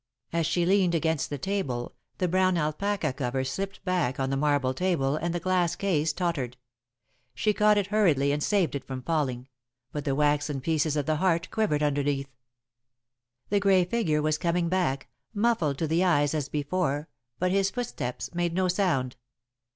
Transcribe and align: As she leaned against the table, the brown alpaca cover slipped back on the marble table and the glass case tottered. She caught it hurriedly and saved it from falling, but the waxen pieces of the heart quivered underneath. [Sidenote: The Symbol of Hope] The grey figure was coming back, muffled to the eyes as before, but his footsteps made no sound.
As 0.33 0.47
she 0.47 0.65
leaned 0.65 0.95
against 0.95 1.29
the 1.29 1.37
table, 1.37 1.93
the 2.17 2.27
brown 2.27 2.57
alpaca 2.57 3.13
cover 3.13 3.43
slipped 3.43 3.85
back 3.85 4.19
on 4.19 4.31
the 4.31 4.35
marble 4.35 4.73
table 4.73 5.15
and 5.15 5.31
the 5.31 5.39
glass 5.39 5.75
case 5.75 6.11
tottered. 6.11 6.57
She 7.35 7.53
caught 7.53 7.77
it 7.77 7.85
hurriedly 7.93 8.31
and 8.31 8.41
saved 8.41 8.73
it 8.73 8.83
from 8.83 9.03
falling, 9.03 9.47
but 9.91 10.03
the 10.03 10.15
waxen 10.15 10.59
pieces 10.59 10.97
of 10.97 11.05
the 11.05 11.17
heart 11.17 11.51
quivered 11.51 11.83
underneath. 11.83 12.31
[Sidenote: 12.31 12.79
The 12.81 12.81
Symbol 12.81 12.89
of 12.89 13.33
Hope] 13.35 13.49
The 13.49 13.59
grey 13.59 13.85
figure 14.03 14.21
was 14.23 14.37
coming 14.39 14.69
back, 14.69 15.07
muffled 15.35 15.77
to 15.77 15.87
the 15.87 16.03
eyes 16.03 16.33
as 16.33 16.49
before, 16.49 17.07
but 17.37 17.51
his 17.51 17.69
footsteps 17.69 18.33
made 18.33 18.55
no 18.55 18.67
sound. 18.67 19.17